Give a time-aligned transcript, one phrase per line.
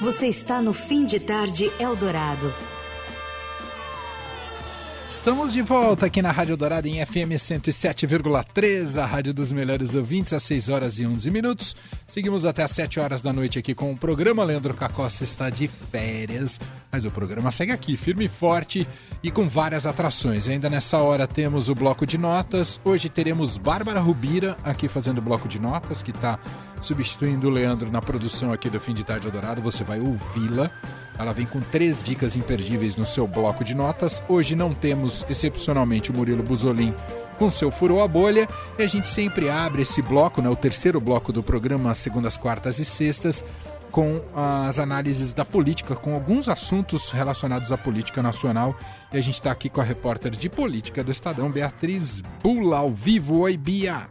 [0.00, 2.52] Você está no Fim de Tarde Eldorado.
[5.14, 10.32] Estamos de volta aqui na Rádio Dourada em FM 107,3, a rádio dos melhores ouvintes,
[10.32, 11.76] às 6 horas e 11 minutos.
[12.08, 14.42] Seguimos até às 7 horas da noite aqui com o programa.
[14.42, 18.86] Leandro Cacossi está de férias, mas o programa segue aqui, firme e forte
[19.22, 20.48] e com várias atrações.
[20.48, 22.80] Ainda nessa hora temos o bloco de notas.
[22.84, 26.40] Hoje teremos Bárbara Rubira aqui fazendo o bloco de notas, que está
[26.80, 29.62] substituindo o Leandro na produção aqui do Fim de Tarde Dourado.
[29.62, 30.72] Você vai ouvi-la.
[31.18, 34.22] Ela vem com três dicas imperdíveis no seu bloco de notas.
[34.28, 36.94] Hoje não temos, excepcionalmente, o Murilo Buzolin
[37.38, 38.48] com seu Furou a Bolha.
[38.78, 42.78] E a gente sempre abre esse bloco, né, o terceiro bloco do programa, segundas, quartas
[42.78, 43.44] e sextas,
[43.90, 48.76] com as análises da política, com alguns assuntos relacionados à política nacional.
[49.12, 52.90] E a gente está aqui com a repórter de política do Estadão, Beatriz Bula, ao
[52.90, 53.38] vivo.
[53.40, 54.08] Oi, Bia!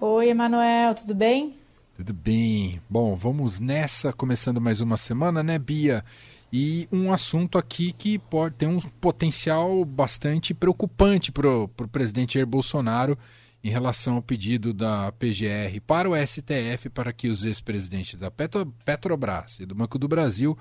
[0.00, 1.59] Oi, Emanuel, tudo bem?
[2.00, 2.80] Tudo bem.
[2.88, 6.02] Bom, vamos nessa, começando mais uma semana, né, Bia?
[6.50, 12.46] E um assunto aqui que pode ter um potencial bastante preocupante para o presidente Jair
[12.46, 13.18] Bolsonaro
[13.62, 18.64] em relação ao pedido da PGR para o STF para que os ex-presidentes da Petro,
[18.82, 20.56] Petrobras e do Banco do Brasil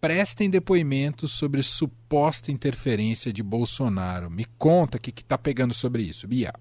[0.00, 4.30] prestem depoimentos sobre suposta interferência de Bolsonaro.
[4.30, 6.52] Me conta o que está pegando sobre isso, Bia.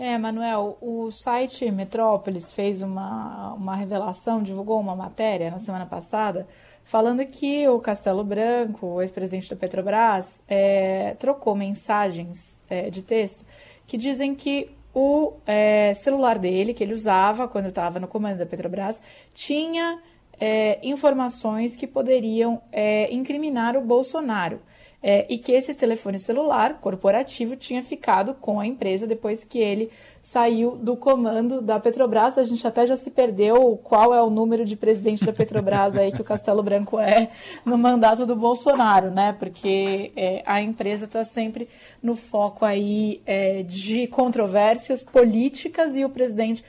[0.00, 6.46] É, Manuel, o site Metrópolis fez uma, uma revelação, divulgou uma matéria na semana passada,
[6.84, 13.44] falando que o Castelo Branco, o ex-presidente da Petrobras, é, trocou mensagens é, de texto
[13.88, 18.46] que dizem que o é, celular dele, que ele usava quando estava no comando da
[18.46, 19.02] Petrobras,
[19.34, 20.00] tinha
[20.38, 24.60] é, informações que poderiam é, incriminar o Bolsonaro
[25.02, 29.90] é, e que esse telefone celular corporativo tinha ficado com a empresa depois que ele
[30.20, 32.36] saiu do comando da Petrobras.
[32.36, 36.12] A gente até já se perdeu qual é o número de presidente da Petrobras aí
[36.12, 37.30] que o Castelo Branco é
[37.64, 39.34] no mandato do Bolsonaro, né?
[39.38, 41.68] Porque é, a empresa está sempre
[42.02, 46.64] no foco aí é, de controvérsias políticas e o presidente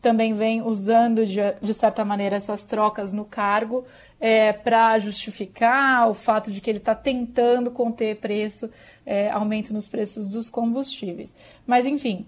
[0.00, 3.84] também vem usando de, de certa maneira essas trocas no cargo
[4.20, 8.70] é, para justificar o fato de que ele está tentando conter preço,
[9.04, 11.34] é, aumento nos preços dos combustíveis.
[11.66, 12.26] Mas, enfim,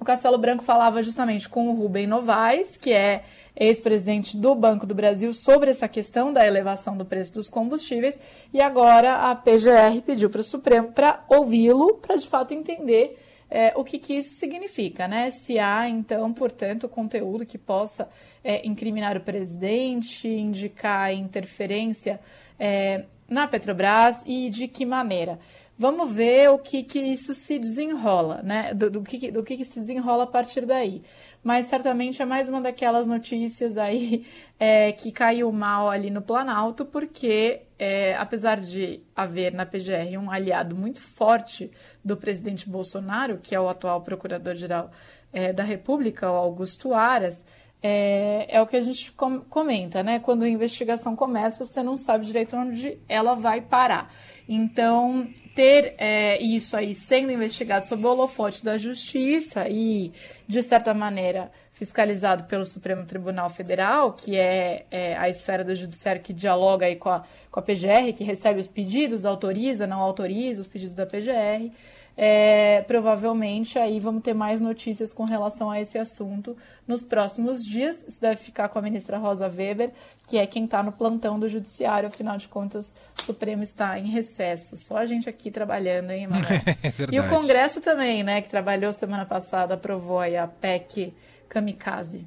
[0.00, 3.22] o Castelo Branco falava justamente com o Rubem Novaes, que é
[3.54, 8.18] ex-presidente do Banco do Brasil, sobre essa questão da elevação do preço dos combustíveis,
[8.54, 13.18] e agora a PGR pediu para o Supremo para ouvi-lo, para de fato entender
[13.50, 15.30] é, o que, que, isso significa, né?
[15.30, 18.08] Se há, então, portanto, conteúdo que possa
[18.44, 22.20] é, incriminar o presidente, indicar interferência
[22.58, 25.38] é, na Petrobras e de que maneira.
[25.76, 28.72] Vamos ver o que, que isso se desenrola, né?
[28.74, 31.02] Do, do, que, do que, que se desenrola a partir daí
[31.42, 34.26] mas certamente é mais uma daquelas notícias aí
[34.58, 40.30] é, que caiu mal ali no Planalto, porque é, apesar de haver na PGR um
[40.30, 41.70] aliado muito forte
[42.04, 44.90] do presidente Bolsonaro, que é o atual procurador-geral
[45.32, 47.44] é, da República, o Augusto Aras,
[47.82, 50.18] é, é, o que a gente com, comenta, né?
[50.20, 54.12] Quando a investigação começa, você não sabe direito onde ela vai parar.
[54.52, 60.12] Então, ter é, isso aí sendo investigado sob o holofote da justiça e,
[60.44, 66.20] de certa maneira, fiscalizado pelo Supremo Tribunal Federal, que é, é, a esfera do judiciário
[66.20, 70.62] que dialoga aí com a, com a PGR, que recebe os pedidos, autoriza, não autoriza
[70.62, 71.70] os pedidos da PGR,
[72.16, 76.56] é, provavelmente aí vamos ter mais notícias com relação a esse assunto
[76.86, 78.04] nos próximos dias.
[78.06, 79.92] Isso deve ficar com a ministra Rosa Weber,
[80.28, 84.06] que é quem está no plantão do Judiciário, afinal de contas, o Supremo está em
[84.06, 84.76] recesso.
[84.76, 86.50] Só a gente aqui trabalhando, hein, Manuel?
[86.82, 91.12] É e o Congresso também, né, que trabalhou semana passada, aprovou aí a PEC
[91.48, 92.26] Kamikaze.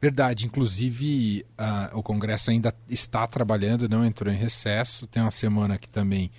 [0.00, 5.06] Verdade, inclusive uh, o Congresso ainda está trabalhando, não entrou em recesso.
[5.06, 6.30] Tem uma semana que também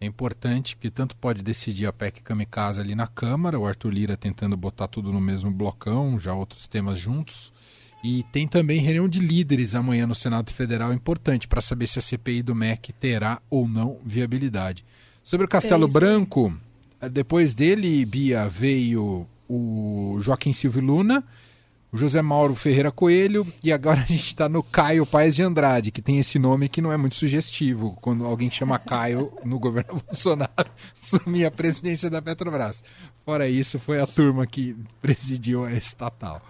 [0.00, 4.16] é importante, que tanto pode decidir a PEC Kamikaze ali na Câmara, o Arthur Lira
[4.16, 7.52] tentando botar tudo no mesmo blocão, já outros temas juntos.
[8.02, 12.02] E tem também reunião de líderes amanhã no Senado Federal, importante para saber se a
[12.02, 14.86] CPI do MEC terá ou não viabilidade.
[15.22, 16.56] Sobre o Castelo é Branco,
[17.12, 21.22] depois dele, Bia, veio o Joaquim Silvio Luna,
[21.92, 25.90] o José Mauro Ferreira Coelho e agora a gente está no Caio Paes de Andrade,
[25.90, 27.96] que tem esse nome que não é muito sugestivo.
[28.00, 30.70] Quando alguém chama Caio no governo Bolsonaro,
[31.02, 32.82] assumir a presidência da Petrobras.
[33.24, 36.40] Fora isso, foi a turma que presidiu a estatal.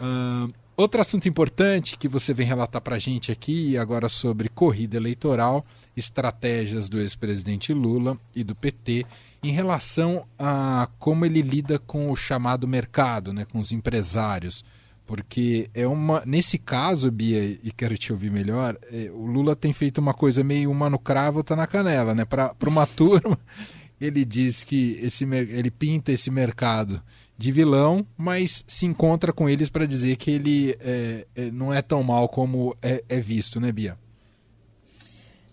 [0.00, 4.96] Uh, outro assunto importante que você vem relatar para a gente aqui, agora sobre corrida
[4.96, 5.64] eleitoral,
[5.96, 9.06] estratégias do ex-presidente Lula e do PT
[9.42, 14.64] em relação a como ele lida com o chamado mercado, né, com os empresários.
[15.06, 19.70] porque é uma nesse caso, Bia, e quero te ouvir melhor, é, o Lula tem
[19.70, 22.24] feito uma coisa meio uma no cravo, tá na canela, né?
[22.24, 23.38] Para uma turma,
[24.00, 27.02] ele diz que esse ele pinta esse mercado
[27.36, 31.82] de vilão, mas se encontra com eles para dizer que ele é, é, não é
[31.82, 33.96] tão mal como é, é visto, né, Bia?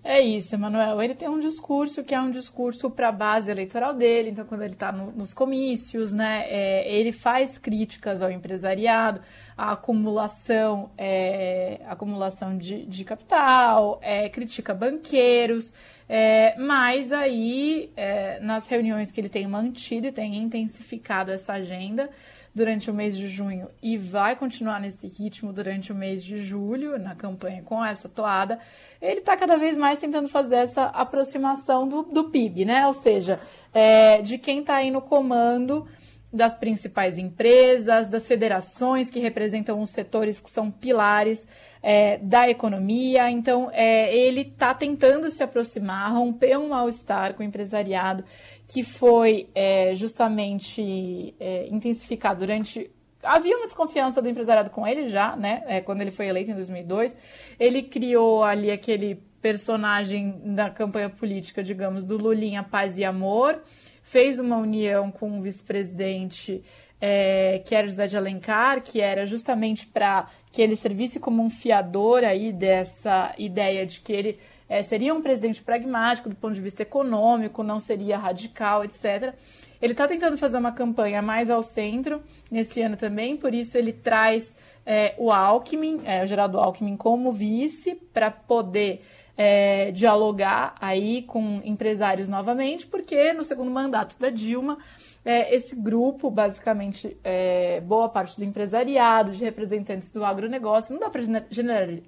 [0.03, 1.00] É isso, Emanuel.
[1.01, 4.31] Ele tem um discurso que é um discurso para a base eleitoral dele.
[4.31, 9.21] Então, quando ele está no, nos comícios, né, é, ele faz críticas ao empresariado,
[9.56, 15.71] à acumulação, é, acumulação de, de capital, é, critica banqueiros.
[16.09, 22.09] É, mas aí, é, nas reuniões que ele tem mantido e tem intensificado essa agenda,
[22.53, 27.00] durante o mês de junho e vai continuar nesse ritmo durante o mês de julho,
[27.00, 28.59] na campanha com essa toada,
[29.01, 32.86] ele está cada vez mais tentando fazer essa aproximação do, do PIB, né?
[32.88, 33.39] Ou seja,
[33.74, 35.88] é, de quem está aí no comando
[36.33, 41.45] das principais empresas, das federações que representam os setores que são pilares
[41.83, 43.30] é, da economia.
[43.30, 48.24] Então, é, ele está tentando se aproximar, romper um mal-estar com o empresariado
[48.71, 52.89] que foi é, justamente é, intensificado durante.
[53.21, 55.62] Havia uma desconfiança do empresariado com ele já, né?
[55.68, 57.15] É, quando ele foi eleito em 2002.
[57.59, 63.62] Ele criou ali aquele personagem da campanha política, digamos, do Lulinha Paz e Amor,
[64.01, 66.63] fez uma união com o vice-presidente
[67.01, 71.50] é, que era José de Alencar, que era justamente para que ele servisse como um
[71.50, 74.39] fiador aí dessa ideia de que ele
[74.71, 79.33] é, seria um presidente pragmático do ponto de vista econômico, não seria radical, etc.
[79.81, 83.91] Ele está tentando fazer uma campanha mais ao centro nesse ano também, por isso ele
[83.91, 89.01] traz é, o Alckmin, é, o Geraldo Alckmin, como vice, para poder
[89.38, 94.78] é, dialogar aí com empresários novamente, porque no segundo mandato da Dilma
[95.24, 101.10] é, esse grupo, basicamente, é, boa parte do empresariado, de representantes do agronegócio, não dá
[101.10, 101.22] para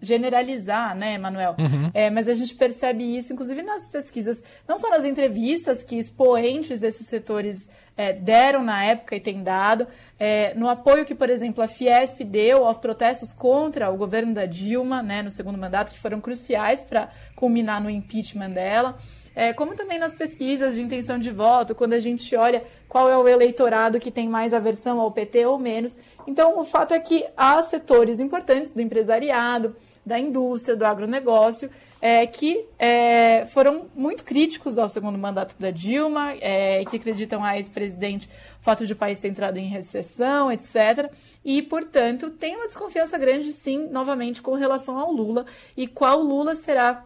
[0.01, 1.55] generalizar, né, Manuel?
[1.59, 1.91] Uhum.
[1.93, 6.79] É, mas a gente percebe isso, inclusive nas pesquisas, não só nas entrevistas que expoentes
[6.79, 9.87] desses setores é, deram na época e têm dado,
[10.19, 14.45] é, no apoio que, por exemplo, a Fiesp deu aos protestos contra o governo da
[14.45, 18.97] Dilma, né, no segundo mandato, que foram cruciais para culminar no impeachment dela
[19.35, 23.17] é, como também nas pesquisas de intenção de voto, quando a gente olha qual é
[23.17, 25.97] o eleitorado que tem mais aversão ao PT ou menos.
[26.27, 29.75] Então, o fato é que há setores importantes do empresariado,
[30.05, 31.69] da indústria, do agronegócio,
[32.01, 37.57] é, que é, foram muito críticos ao segundo mandato da Dilma, é, que acreditam a
[37.57, 38.27] ex-presidente
[38.59, 41.09] o fato de o país ter entrado em recessão, etc.
[41.45, 45.45] E, portanto, tem uma desconfiança grande, sim, novamente, com relação ao Lula
[45.77, 47.05] e qual Lula será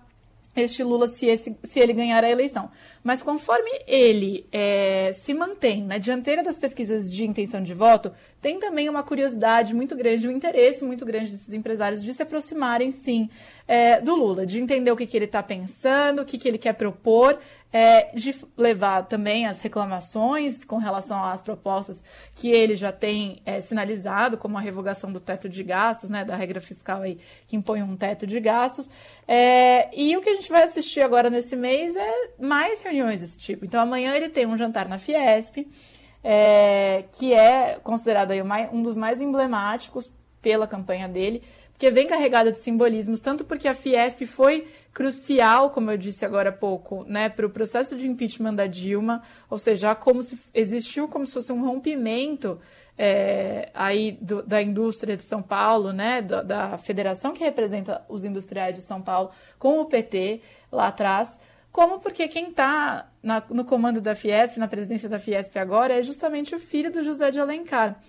[0.56, 2.72] este Lula se, esse, se ele ganhar a eleição.
[3.08, 8.12] Mas conforme ele é, se mantém na dianteira das pesquisas de intenção de voto,
[8.42, 12.92] tem também uma curiosidade muito grande, um interesse muito grande desses empresários de se aproximarem,
[12.92, 13.30] sim,
[13.66, 16.58] é, do Lula, de entender o que, que ele está pensando, o que, que ele
[16.58, 17.40] quer propor,
[17.72, 22.04] é, de levar também as reclamações com relação às propostas
[22.36, 26.36] que ele já tem é, sinalizado, como a revogação do teto de gastos, né, da
[26.36, 28.90] regra fiscal aí que impõe um teto de gastos.
[29.28, 33.38] É, e o que a gente vai assistir agora nesse mês é mais reuniões desse
[33.38, 33.66] tipo.
[33.66, 35.68] Então amanhã ele tem um jantar na Fiesp,
[36.24, 38.42] é, que é considerado aí
[38.72, 40.12] um dos mais emblemáticos
[40.42, 41.44] pela campanha dele
[41.78, 46.50] porque vem carregada de simbolismos, tanto porque a Fiesp foi crucial, como eu disse agora
[46.50, 51.08] há pouco, né, para o processo de impeachment da Dilma, ou seja, como se existiu
[51.08, 52.60] como se fosse um rompimento
[52.98, 58.24] é, aí do, da indústria de São Paulo, né, da, da federação que representa os
[58.24, 61.38] industriais de São Paulo, com o PT lá atrás,
[61.72, 63.10] como porque quem está
[63.50, 67.30] no comando da Fiesp, na presidência da Fiesp agora, é justamente o filho do José
[67.30, 68.00] de Alencar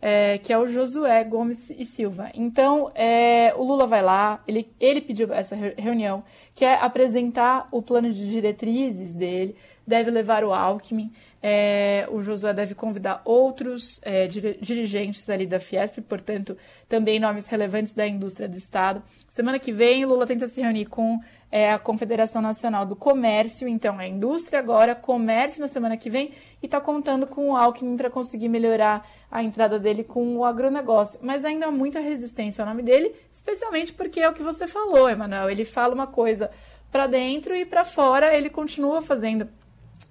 [0.00, 2.30] é, que é o Josué Gomes e Silva.
[2.34, 6.22] Então, é, o Lula vai lá, ele, ele pediu essa reunião,
[6.54, 9.56] que é apresentar o plano de diretrizes dele,
[9.86, 11.12] deve levar o Alckmin,
[11.42, 16.56] é, o Josué deve convidar outros é, dirigentes ali da Fiesp, portanto,
[16.88, 19.02] também nomes relevantes da indústria do Estado.
[19.28, 21.20] Semana que vem, Lula tenta se reunir com
[21.52, 26.32] é, a Confederação Nacional do Comércio, então é indústria agora, comércio na semana que vem,
[26.60, 31.20] e está contando com o Alckmin para conseguir melhorar a entrada dele com o agronegócio.
[31.22, 35.08] Mas ainda há muita resistência ao nome dele, especialmente porque é o que você falou,
[35.08, 35.48] Emanuel.
[35.48, 36.50] Ele fala uma coisa
[36.90, 39.48] para dentro e para fora ele continua fazendo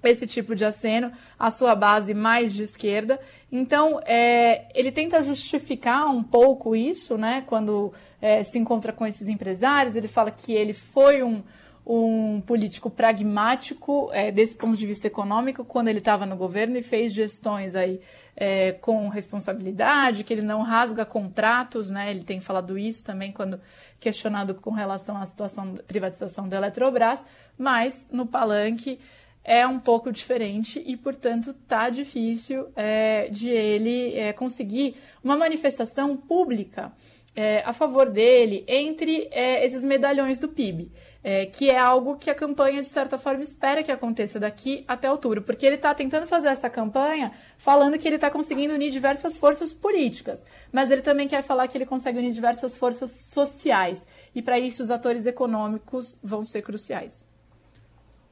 [0.09, 3.19] esse tipo de aceno, a sua base mais de esquerda.
[3.51, 7.43] Então, é, ele tenta justificar um pouco isso, né?
[7.45, 11.43] Quando é, se encontra com esses empresários, ele fala que ele foi um,
[11.85, 16.81] um político pragmático é, desse ponto de vista econômico quando ele estava no governo e
[16.81, 18.01] fez gestões aí
[18.35, 22.09] é, com responsabilidade, que ele não rasga contratos, né?
[22.11, 23.59] Ele tem falado isso também quando
[23.99, 27.23] questionado com relação à situação privatização da Eletrobras,
[27.57, 28.99] mas no palanque
[29.45, 36.17] é um pouco diferente e, portanto, tá difícil é, de ele é, conseguir uma manifestação
[36.17, 36.91] pública
[37.35, 40.89] é, a favor dele entre é, esses medalhões do PIB,
[41.23, 45.11] é, que é algo que a campanha, de certa forma, espera que aconteça daqui até
[45.11, 49.37] outubro, porque ele está tentando fazer essa campanha falando que ele está conseguindo unir diversas
[49.37, 54.41] forças políticas, mas ele também quer falar que ele consegue unir diversas forças sociais, e
[54.41, 57.34] para isso os atores econômicos vão ser cruciais.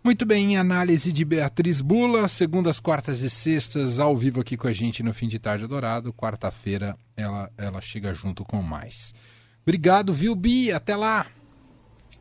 [0.04, 4.74] Muito bem, análise de Beatriz Bula, segundas, quartas e sextas, ao vivo aqui com a
[4.74, 6.12] gente no Fim de Tarde Dourado.
[6.12, 9.14] Quarta-feira ela, ela chega junto com mais.
[9.62, 10.74] Obrigado, viu, Bi?
[10.74, 11.26] Até lá!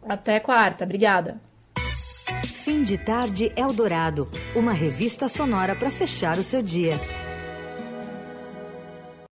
[0.08, 1.40] Até quarta, obrigada.
[2.44, 6.96] Fim de Tarde Eldorado, uma revista sonora para fechar o seu dia.